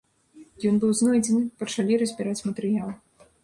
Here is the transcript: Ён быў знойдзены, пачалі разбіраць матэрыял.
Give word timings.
Ён 0.69 0.79
быў 0.83 0.95
знойдзены, 1.01 1.43
пачалі 1.61 2.01
разбіраць 2.05 2.45
матэрыял. 2.51 2.89